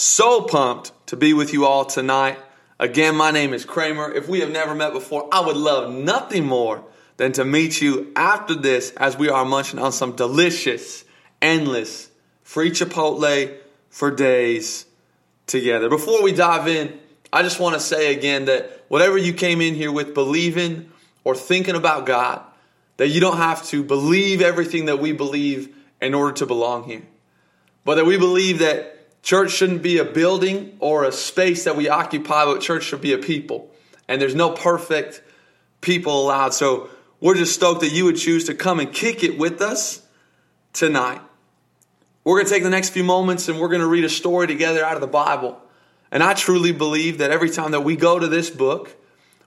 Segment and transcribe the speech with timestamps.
[0.00, 2.38] So pumped to be with you all tonight.
[2.78, 4.08] Again, my name is Kramer.
[4.08, 6.84] If we have never met before, I would love nothing more
[7.16, 11.04] than to meet you after this as we are munching on some delicious,
[11.42, 12.10] endless,
[12.44, 13.56] free Chipotle
[13.90, 14.86] for days
[15.48, 15.88] together.
[15.88, 16.96] Before we dive in,
[17.32, 20.92] I just want to say again that whatever you came in here with believing
[21.24, 22.40] or thinking about God,
[22.98, 27.02] that you don't have to believe everything that we believe in order to belong here.
[27.84, 28.97] But that we believe that
[29.28, 33.12] Church shouldn't be a building or a space that we occupy, but church should be
[33.12, 33.70] a people.
[34.08, 35.20] And there's no perfect
[35.82, 36.54] people allowed.
[36.54, 36.88] So
[37.20, 40.00] we're just stoked that you would choose to come and kick it with us
[40.72, 41.20] tonight.
[42.24, 44.46] We're going to take the next few moments and we're going to read a story
[44.46, 45.60] together out of the Bible.
[46.10, 48.96] And I truly believe that every time that we go to this book,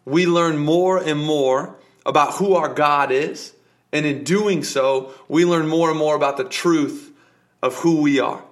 [0.05, 1.75] we learn more and more
[2.05, 3.55] about who our God is.
[3.91, 7.11] And in doing so, we learn more and more about the truth
[7.63, 8.43] of who we are.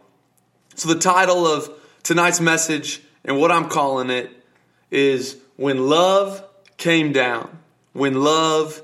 [0.79, 1.69] So, the title of
[2.03, 4.31] tonight's message and what I'm calling it
[4.89, 6.41] is When Love
[6.77, 7.49] Came Down.
[7.91, 8.81] When Love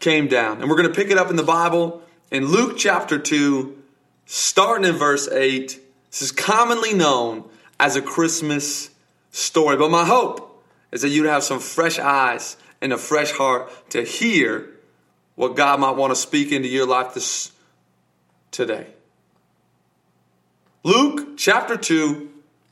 [0.00, 0.62] Came Down.
[0.62, 3.76] And we're going to pick it up in the Bible in Luke chapter 2,
[4.24, 5.78] starting in verse 8.
[6.10, 7.44] This is commonly known
[7.78, 8.88] as a Christmas
[9.30, 9.76] story.
[9.76, 14.04] But my hope is that you'd have some fresh eyes and a fresh heart to
[14.04, 14.70] hear
[15.34, 17.52] what God might want to speak into your life this
[18.52, 18.86] today.
[20.86, 22.30] Luke chapter 2,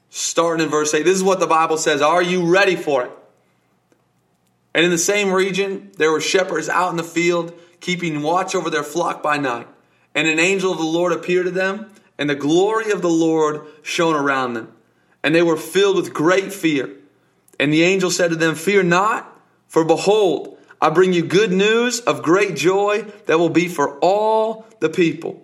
[0.08, 1.02] starting in verse 8.
[1.02, 2.00] This is what the Bible says.
[2.00, 3.10] Are you ready for it?
[4.72, 8.70] And in the same region, there were shepherds out in the field, keeping watch over
[8.70, 9.66] their flock by night.
[10.14, 13.66] And an angel of the Lord appeared to them, and the glory of the Lord
[13.82, 14.72] shone around them.
[15.24, 16.94] And they were filled with great fear.
[17.58, 21.98] And the angel said to them, Fear not, for behold, I bring you good news
[21.98, 25.43] of great joy that will be for all the people.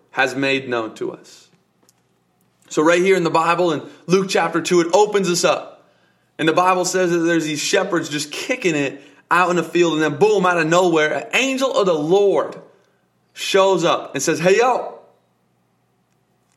[0.11, 1.49] has made known to us.
[2.69, 5.89] So, right here in the Bible, in Luke chapter 2, it opens us up.
[6.37, 9.93] And the Bible says that there's these shepherds just kicking it out in the field,
[9.93, 12.61] and then boom, out of nowhere, an angel of the Lord
[13.33, 14.99] shows up and says, Hey, yo,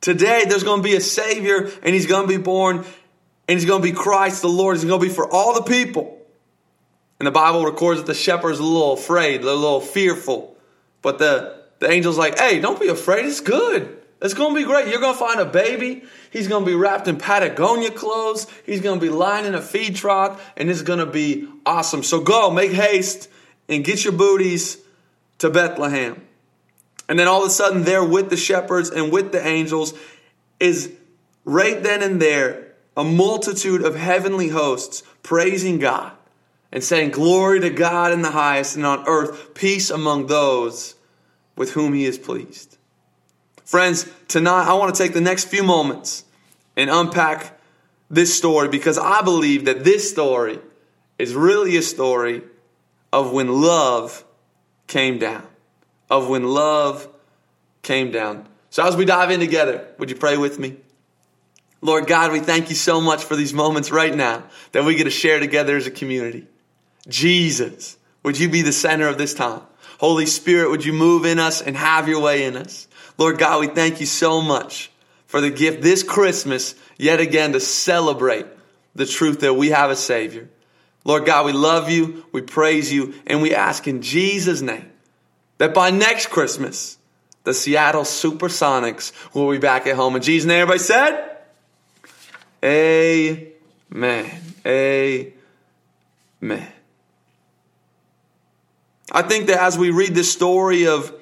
[0.00, 2.84] today there's going to be a Savior, and He's going to be born,
[3.48, 4.76] and He's going to be Christ the Lord.
[4.76, 6.20] He's going to be for all the people.
[7.18, 10.56] And the Bible records that the shepherds are a little afraid, they're a little fearful.
[11.02, 13.26] But the the angel's like, hey, don't be afraid.
[13.26, 14.00] It's good.
[14.22, 14.88] It's going to be great.
[14.88, 16.04] You're going to find a baby.
[16.30, 18.46] He's going to be wrapped in Patagonia clothes.
[18.64, 22.02] He's going to be lying in a feed trough, and it's going to be awesome.
[22.02, 23.28] So go, make haste,
[23.68, 24.78] and get your booties
[25.38, 26.22] to Bethlehem.
[27.08, 29.92] And then all of a sudden, there with the shepherds and with the angels
[30.58, 30.92] is
[31.44, 36.12] right then and there a multitude of heavenly hosts praising God
[36.72, 40.94] and saying, Glory to God in the highest, and on earth, peace among those
[41.56, 42.76] with whom he is pleased.
[43.64, 46.24] Friends, tonight I want to take the next few moments
[46.76, 47.58] and unpack
[48.10, 50.58] this story because I believe that this story
[51.18, 52.42] is really a story
[53.12, 54.24] of when love
[54.86, 55.46] came down.
[56.10, 57.08] Of when love
[57.82, 58.46] came down.
[58.70, 60.76] So, as we dive in together, would you pray with me?
[61.80, 64.42] Lord God, we thank you so much for these moments right now
[64.72, 66.46] that we get to share together as a community.
[67.08, 69.60] Jesus, would you be the center of this time?
[69.98, 72.88] Holy Spirit, would you move in us and have your way in us?
[73.18, 74.90] Lord God, we thank you so much
[75.26, 78.46] for the gift this Christmas, yet again, to celebrate
[78.94, 80.48] the truth that we have a Savior.
[81.04, 84.90] Lord God, we love you, we praise you, and we ask in Jesus' name
[85.58, 86.96] that by next Christmas,
[87.44, 90.16] the Seattle Supersonics will be back at home.
[90.16, 91.30] In Jesus' name, everybody said,
[92.64, 94.40] Amen.
[96.42, 96.72] Amen.
[99.12, 101.12] I think that as we read this story of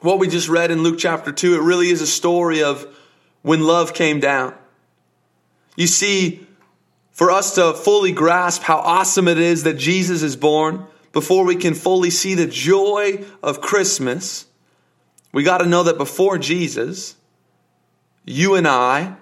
[0.00, 2.86] what we just read in Luke chapter 2, it really is a story of
[3.42, 4.54] when love came down.
[5.76, 6.46] You see,
[7.12, 11.56] for us to fully grasp how awesome it is that Jesus is born, before we
[11.56, 14.46] can fully see the joy of Christmas,
[15.32, 17.16] we got to know that before Jesus,
[18.24, 19.16] you and I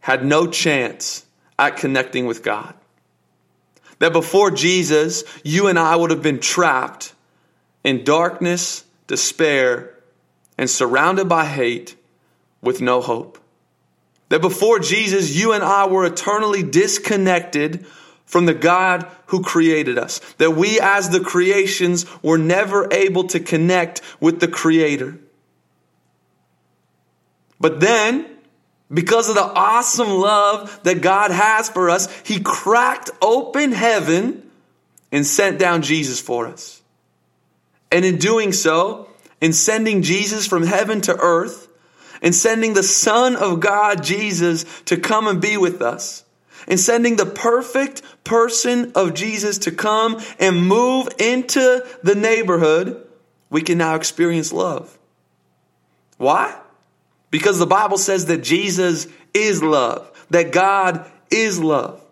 [0.00, 1.24] had no chance
[1.58, 2.74] at connecting with God.
[4.02, 7.14] That before Jesus, you and I would have been trapped
[7.84, 9.96] in darkness, despair,
[10.58, 11.94] and surrounded by hate
[12.60, 13.38] with no hope.
[14.28, 17.86] That before Jesus, you and I were eternally disconnected
[18.26, 20.18] from the God who created us.
[20.38, 25.16] That we as the creations were never able to connect with the creator.
[27.60, 28.31] But then,
[28.92, 34.50] because of the awesome love that God has for us, He cracked open heaven
[35.10, 36.82] and sent down Jesus for us.
[37.90, 39.08] And in doing so,
[39.40, 41.68] in sending Jesus from heaven to earth,
[42.22, 46.24] and sending the Son of God, Jesus, to come and be with us,
[46.68, 53.04] and sending the perfect person of Jesus to come and move into the neighborhood,
[53.50, 54.96] we can now experience love.
[56.16, 56.56] Why?
[57.32, 62.04] Because the Bible says that Jesus is love, that God is love.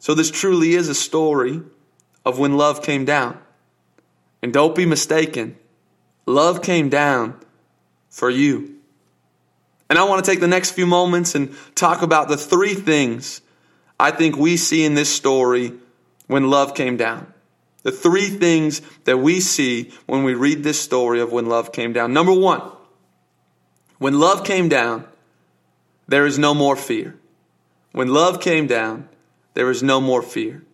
[0.00, 1.62] So this truly is a story
[2.26, 3.38] of when love came down.
[4.42, 5.56] And don't be mistaken,
[6.26, 7.38] love came down
[8.10, 8.74] for you.
[9.88, 13.42] And I want to take the next few moments and talk about the three things
[14.00, 15.72] I think we see in this story
[16.26, 17.32] when love came down.
[17.84, 21.92] The three things that we see when we read this story of when love came
[21.92, 22.12] down.
[22.12, 22.62] Number one,
[24.02, 25.06] when love came down,
[26.08, 27.16] there is no more fear.
[27.92, 29.08] When love came down,
[29.54, 30.64] there is no more fear.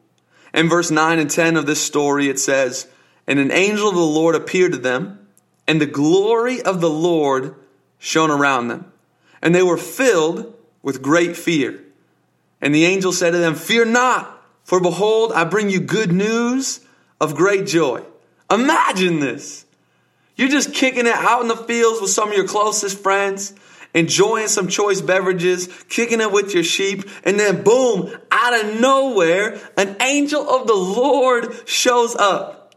[0.55, 2.89] In verse 9 and 10 of this story, it says,
[3.27, 5.29] And an angel of the Lord appeared to them,
[5.67, 7.55] and the glory of the Lord
[7.99, 8.91] shone around them.
[9.43, 11.85] And they were filled with great fear.
[12.63, 16.81] And the angel said to them, Fear not, for behold, I bring you good news
[17.21, 18.03] of great joy.
[18.51, 19.67] Imagine this.
[20.39, 23.53] You're just kicking it out in the fields with some of your closest friends,
[23.93, 29.61] enjoying some choice beverages, kicking it with your sheep, and then boom, out of nowhere,
[29.77, 32.77] an angel of the Lord shows up.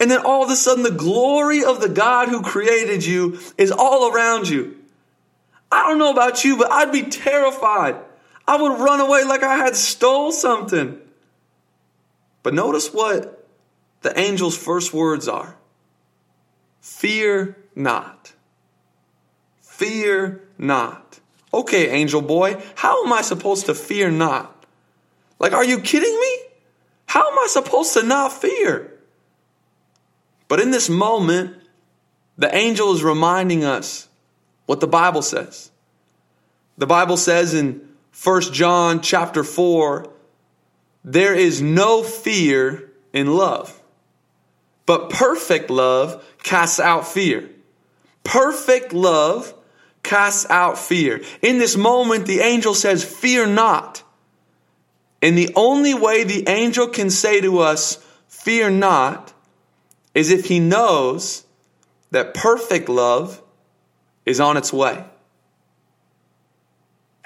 [0.00, 3.70] And then all of a sudden, the glory of the God who created you is
[3.70, 4.78] all around you.
[5.70, 7.96] I don't know about you, but I'd be terrified.
[8.46, 10.98] I would run away like I had stole something.
[12.42, 13.46] But notice what
[14.00, 15.57] the angel's first words are.
[16.88, 18.32] Fear not.
[19.60, 21.20] Fear not.
[21.54, 24.64] Okay, angel boy, how am I supposed to fear not?
[25.38, 26.38] Like, are you kidding me?
[27.06, 28.92] How am I supposed to not fear?
[30.48, 31.56] But in this moment,
[32.36, 34.08] the angel is reminding us
[34.66, 35.70] what the Bible says.
[36.78, 37.86] The Bible says in
[38.24, 40.10] 1 John chapter 4,
[41.04, 43.77] there is no fear in love.
[44.88, 47.50] But perfect love casts out fear.
[48.24, 49.52] Perfect love
[50.02, 51.20] casts out fear.
[51.42, 54.02] In this moment, the angel says, Fear not.
[55.20, 59.34] And the only way the angel can say to us, Fear not,
[60.14, 61.44] is if he knows
[62.10, 63.42] that perfect love
[64.24, 65.04] is on its way.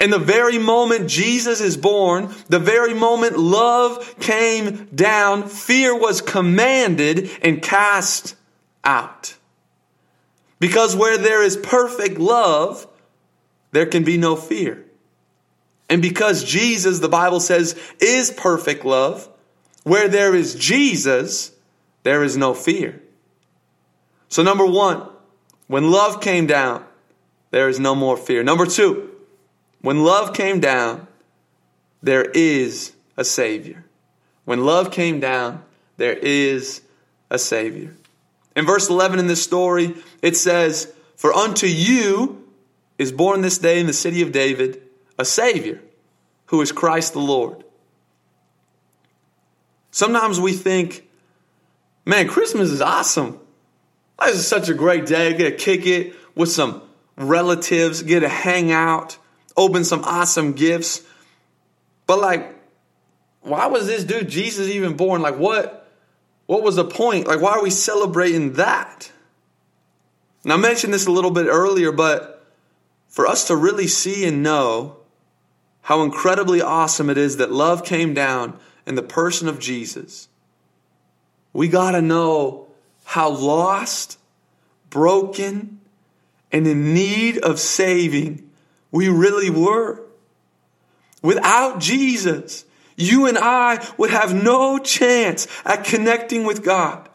[0.02, 6.20] In the very moment Jesus is born, the very moment love came down, fear was
[6.20, 8.34] commanded and cast
[8.82, 9.37] out.
[10.58, 12.88] Because where there is perfect love,
[13.70, 14.84] there can be no fear.
[15.88, 19.28] And because Jesus, the Bible says, is perfect love,
[19.84, 21.52] where there is Jesus,
[22.02, 23.00] there is no fear.
[24.28, 25.08] So, number one,
[25.69, 26.84] when love came down,
[27.52, 28.43] there is no more fear.
[28.43, 29.12] Number two,
[29.82, 31.06] when love came down,
[32.02, 33.85] there is a Savior.
[34.45, 35.62] When love came down,
[35.97, 36.80] there is
[37.30, 37.95] a Savior.
[38.57, 42.45] In verse 11 in this story, it says, For unto you
[42.99, 44.83] is born this day in the city of David
[45.18, 45.80] a Savior,
[46.47, 47.64] who is Christ the Lord.
[49.90, 51.09] Sometimes we think,
[52.04, 53.38] man, Christmas is awesome.
[54.25, 55.28] This is such a great day.
[55.28, 56.83] I get to kick it with some
[57.16, 59.18] relatives, get to hang out
[59.56, 61.02] open some awesome gifts.
[62.06, 62.54] But like,
[63.42, 65.23] why was this dude Jesus even born?
[65.23, 65.90] Like, what?
[66.47, 67.26] What was the point?
[67.26, 69.11] Like, why are we celebrating that?
[70.44, 72.44] Now, I mentioned this a little bit earlier, but
[73.09, 74.97] for us to really see and know
[75.82, 80.28] how incredibly awesome it is that love came down in the person of Jesus,
[81.52, 82.68] we got to know
[83.04, 84.18] how lost,
[84.90, 85.80] broken,
[86.50, 88.49] and in need of saving
[88.92, 90.02] we really were.
[91.22, 92.64] Without Jesus,
[92.96, 97.08] you and I would have no chance at connecting with God.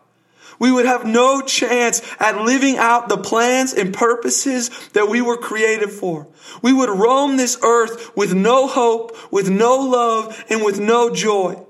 [0.59, 5.37] We would have no chance at living out the plans and purposes that we were
[5.37, 6.27] created for.
[6.63, 11.63] We would roam this earth with no hope, with no love, and with no joy.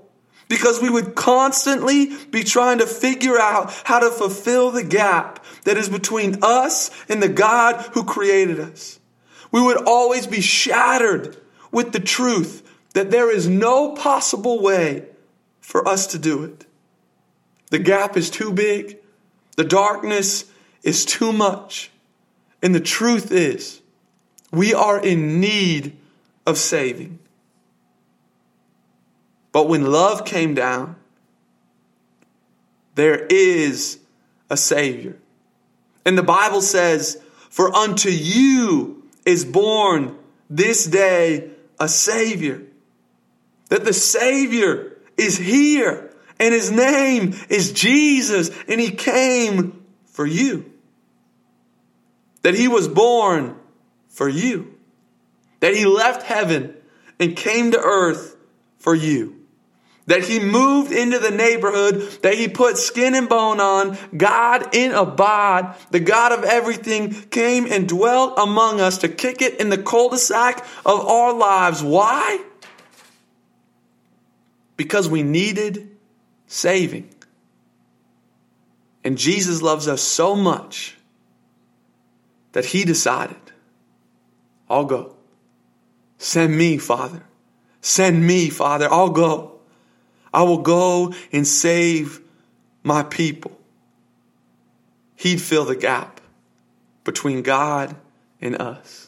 [0.48, 5.76] Because we would constantly be trying to figure out how to fulfill the gap that
[5.76, 8.97] is between us and the God who created us.
[9.58, 11.36] We would always be shattered
[11.72, 12.62] with the truth
[12.94, 15.08] that there is no possible way
[15.62, 16.68] for us to do it.
[17.72, 19.00] The gap is too big,
[19.56, 20.46] the darkness
[20.84, 21.90] is too much.
[22.62, 23.82] And the truth is,
[24.52, 25.98] we are in need
[26.46, 27.18] of saving.
[29.52, 30.98] But when love came down,
[32.94, 33.98] there is
[34.52, 35.18] a Savior.
[36.06, 38.97] And the Bible says, For unto you
[39.28, 40.18] is born
[40.50, 42.64] this day a Savior.
[43.70, 50.72] That the Savior is here, and His name is Jesus, and He came for you.
[52.44, 53.58] That He was born
[54.08, 54.74] for you.
[55.60, 56.76] That He left heaven
[57.20, 58.38] and came to earth
[58.80, 59.37] for you
[60.08, 64.92] that he moved into the neighborhood, that he put skin and bone on, God in
[64.94, 69.70] a bod, the God of everything came and dwelt among us to kick it in
[69.70, 71.84] the cul-de-sac of our lives.
[71.84, 72.42] Why?
[74.78, 75.96] Because we needed
[76.48, 77.10] saving.
[79.04, 80.98] And Jesus loves us so much
[82.54, 83.38] that he decided,
[84.70, 85.16] I'll go.
[86.18, 87.24] Send me, Father.
[87.82, 88.88] Send me, Father.
[88.92, 89.57] I'll go.
[90.38, 92.22] I will go and save
[92.84, 93.60] my people.
[95.16, 96.22] He'd fill the gap
[97.04, 97.96] between God
[98.40, 99.08] and us.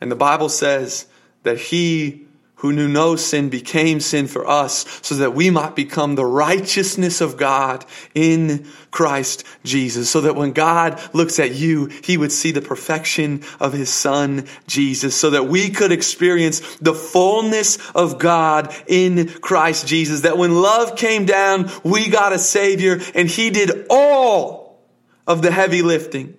[0.00, 1.06] And the Bible says
[1.42, 2.27] that He
[2.58, 7.20] who knew no sin became sin for us so that we might become the righteousness
[7.20, 7.84] of God
[8.14, 10.10] in Christ Jesus.
[10.10, 14.46] So that when God looks at you, he would see the perfection of his son,
[14.66, 15.14] Jesus.
[15.14, 20.22] So that we could experience the fullness of God in Christ Jesus.
[20.22, 24.80] That when love came down, we got a savior and he did all
[25.26, 26.37] of the heavy lifting.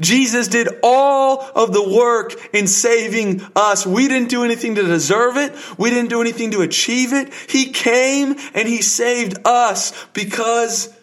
[0.00, 3.86] Jesus did all of the work in saving us.
[3.86, 5.54] We didn't do anything to deserve it.
[5.78, 7.32] We didn't do anything to achieve it.
[7.48, 10.94] He came and He saved us because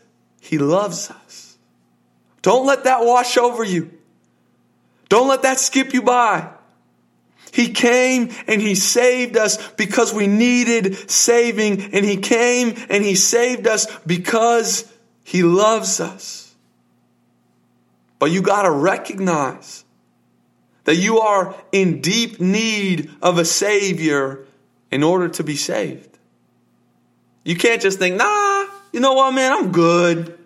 [0.42, 1.58] He loves us.
[2.42, 3.90] Don't let that wash over you.
[5.10, 6.50] Don't let that skip you by.
[7.52, 13.16] He came and He saved us because we needed saving and He came and He
[13.16, 14.92] saved us because
[15.24, 16.43] He loves us.
[18.24, 19.84] But you got to recognize
[20.86, 24.46] that you are in deep need of a Savior
[24.92, 26.18] in order to be saved.
[27.44, 30.40] You can't just think, nah, you know what, man, I'm good.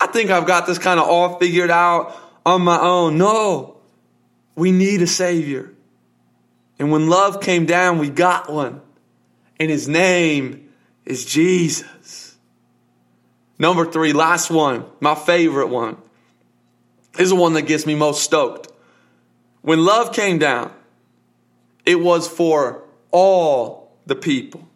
[0.00, 2.12] I think I've got this kind of all figured out
[2.44, 3.18] on my own.
[3.18, 3.76] No,
[4.56, 5.72] we need a Savior.
[6.80, 8.80] And when love came down, we got one.
[9.60, 10.70] And his name
[11.04, 12.36] is Jesus.
[13.60, 15.98] Number three, last one, my favorite one.
[17.18, 18.68] Is the one that gets me most stoked.
[19.62, 20.72] When love came down,
[21.84, 24.68] it was for all the people.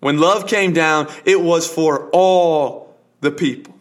[0.00, 3.74] When love came down, it was for all the people.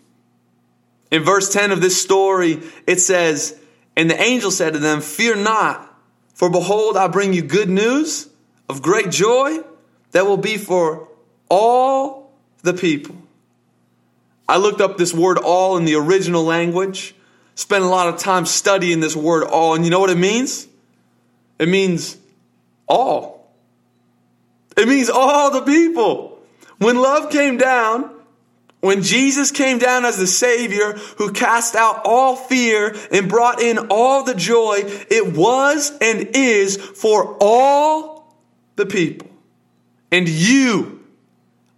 [1.12, 3.58] In verse 10 of this story, it says,
[3.96, 5.84] And the angel said to them, Fear not,
[6.34, 8.28] for behold, I bring you good news
[8.68, 9.60] of great joy
[10.12, 11.08] that will be for
[11.50, 13.16] all the people.
[14.50, 17.16] I looked up this word all in the original language
[17.58, 20.68] spent a lot of time studying this word all, and you know what it means?
[21.58, 22.16] It means
[22.88, 23.52] all.
[24.78, 26.40] It means all the people.
[26.78, 28.12] When love came down,
[28.80, 33.88] when Jesus came down as the Savior who cast out all fear and brought in
[33.90, 38.36] all the joy, it was and is for all
[38.76, 39.30] the people.
[40.12, 41.04] And you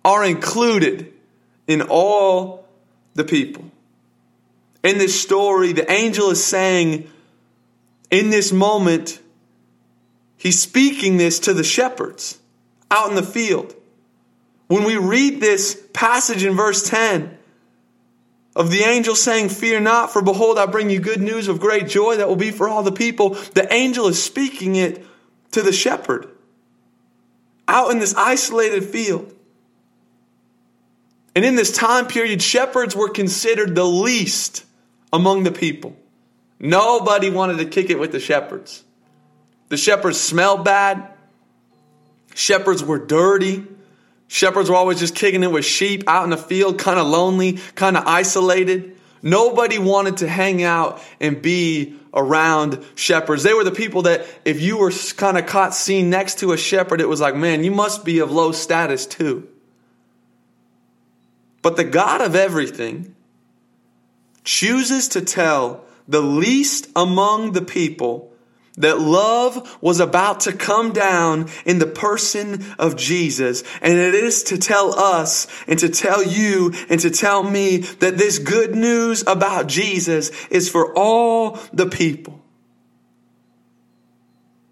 [0.04, 1.14] are included
[1.68, 2.68] in all
[3.14, 3.72] the people
[4.84, 7.10] in this story, the angel is saying,
[8.10, 9.20] in this moment,
[10.38, 12.40] he's speaking this to the shepherds
[12.90, 13.76] out in the field.
[14.68, 17.38] When we read this passage in verse 10
[18.56, 21.88] of the angel saying, Fear not, for behold, I bring you good news of great
[21.88, 25.06] joy that will be for all the people, the angel is speaking it
[25.52, 26.30] to the shepherd
[27.68, 29.34] out in this isolated field.
[31.36, 34.66] And in this time period, shepherds were considered the least
[35.12, 35.96] among the people.
[36.60, 38.84] Nobody wanted to kick it with the shepherds.
[39.70, 41.08] The shepherds smelled bad.
[42.36, 43.66] Shepherds were dirty.
[44.28, 47.60] Shepherds were always just kicking it with sheep out in the field, kind of lonely,
[47.76, 48.96] kind of isolated.
[49.22, 53.44] Nobody wanted to hang out and be around shepherds.
[53.44, 56.58] They were the people that if you were kind of caught seen next to a
[56.58, 59.48] shepherd, it was like, man, you must be of low status too.
[61.62, 63.16] But the God of everything
[64.50, 68.34] chooses to tell the least among the people,
[68.78, 73.64] that love was about to come down in the person of Jesus.
[73.82, 78.18] And it is to tell us and to tell you and to tell me that
[78.18, 82.39] this good news about Jesus is for all the people.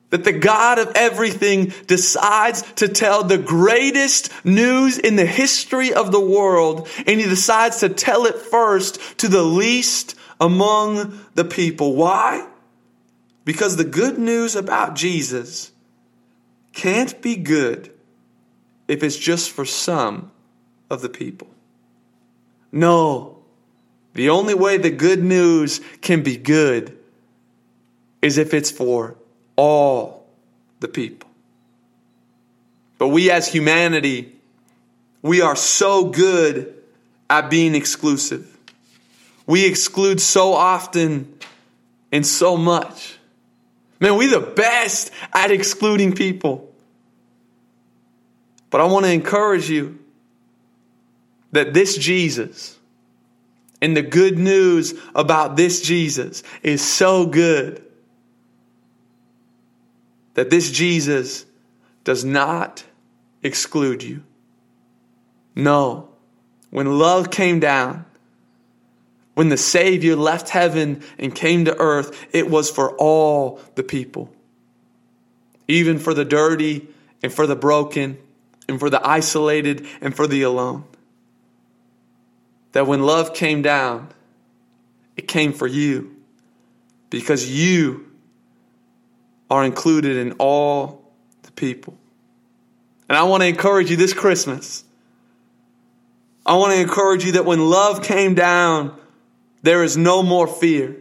[0.09, 6.11] That the God of everything decides to tell the greatest news in the history of
[6.11, 11.95] the world, and he decides to tell it first to the least among the people.
[11.95, 12.47] Why?
[13.43, 15.71] Because the good news about Jesus
[16.73, 17.91] can't be good
[18.87, 20.31] if it's just for some
[20.89, 21.49] of the people.
[22.71, 23.39] No.
[24.13, 26.97] The only way the good news can be good
[28.21, 29.17] is if it's for
[29.57, 30.25] all
[30.79, 31.29] the people.
[32.97, 34.33] But we as humanity,
[35.21, 36.73] we are so good
[37.29, 38.57] at being exclusive.
[39.45, 41.37] We exclude so often
[42.11, 43.17] and so much.
[43.99, 46.71] Man, we the best at excluding people.
[48.69, 49.99] But I want to encourage you
[51.51, 52.77] that this Jesus
[53.81, 57.83] and the good news about this Jesus is so good
[60.37, 61.47] that this Jesus
[62.03, 62.83] does not
[63.41, 64.21] exclude you.
[65.55, 66.09] No.
[66.69, 68.05] When love came down,
[69.33, 74.31] when the Savior left heaven and came to earth, it was for all the people.
[75.67, 76.87] Even for the dirty
[77.23, 78.19] and for the broken
[78.69, 80.83] and for the isolated and for the alone.
[82.73, 84.09] That when love came down,
[85.15, 86.15] it came for you
[87.09, 88.06] because you
[89.49, 91.11] are included in all
[91.43, 91.97] the people.
[93.09, 94.83] And I want to encourage you this Christmas.
[96.45, 98.97] I want to encourage you that when love came down,
[99.63, 100.95] there is no more fear.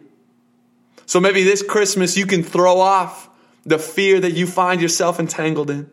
[1.06, 3.28] So maybe this Christmas you can throw off
[3.64, 5.90] the fear that you find yourself entangled in.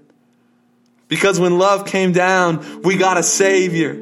[1.07, 3.93] Because when love came down, we got a Savior.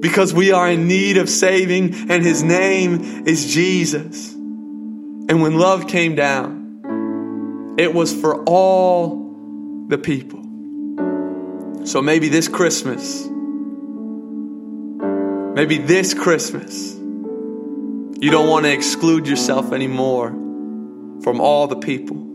[0.00, 4.32] Because we are in need of saving, and His name is Jesus.
[4.32, 6.59] And when love came down,
[7.78, 10.40] it was for all the people.
[11.86, 13.26] So maybe this Christmas,
[15.54, 20.30] maybe this Christmas, you don't want to exclude yourself anymore
[21.22, 22.29] from all the people.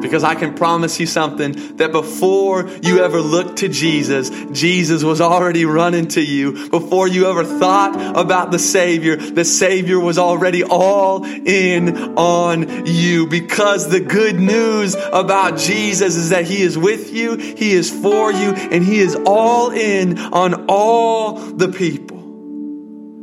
[0.00, 5.20] Because I can promise you something that before you ever looked to Jesus, Jesus was
[5.20, 6.68] already running to you.
[6.70, 13.26] Before you ever thought about the Savior, the Savior was already all in on you.
[13.26, 18.32] Because the good news about Jesus is that He is with you, He is for
[18.32, 22.18] you, and He is all in on all the people.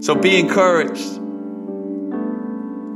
[0.02, 1.18] So be encouraged.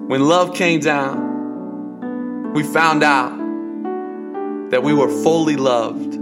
[0.07, 3.40] When love came down, we found out
[4.71, 6.17] that we were fully loved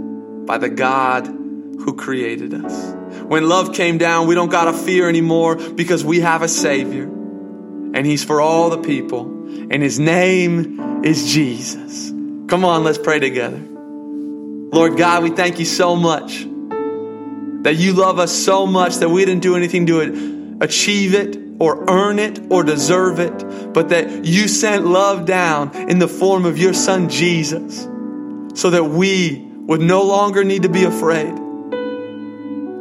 [0.46, 2.94] by the God who created us.
[3.22, 7.04] When love came down, we don't got to fear anymore because we have a Savior
[7.04, 9.22] and He's for all the people,
[9.70, 12.10] and His name is Jesus.
[12.48, 13.60] Come on, let's pray together.
[13.60, 16.44] Lord God, we thank you so much
[17.62, 21.84] that you love us so much that we didn't do anything to achieve it or
[21.88, 26.58] earn it or deserve it, but that you sent love down in the form of
[26.58, 27.86] your Son Jesus
[28.54, 31.34] so that we would no longer need to be afraid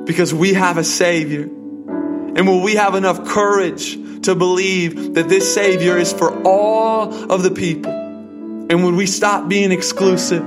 [0.06, 1.44] because we have a Savior.
[1.44, 7.44] And will we have enough courage to believe that this Savior is for all of
[7.44, 7.92] the people?
[7.92, 10.44] And would we stop being exclusive?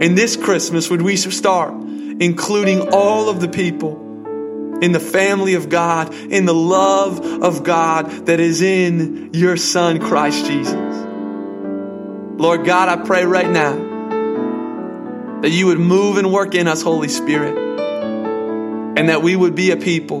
[0.00, 4.04] And this Christmas, would we start including all of the people
[4.82, 10.00] in the family of God, in the love of God that is in your Son,
[10.00, 10.74] Christ Jesus?
[12.38, 13.87] Lord God, I pray right now
[15.42, 17.56] that you would move and work in us, Holy Spirit,
[18.98, 20.20] and that we would be a people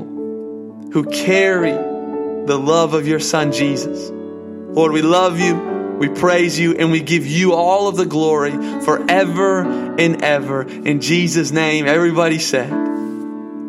[0.92, 4.10] who carry the love of your Son, Jesus.
[4.10, 5.54] Lord, we love you,
[5.98, 8.52] we praise you, and we give you all of the glory
[8.82, 9.62] forever
[9.98, 10.62] and ever.
[10.62, 12.70] In Jesus' name, everybody said,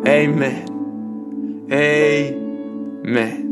[0.08, 1.68] Amen.
[1.72, 3.49] Amen.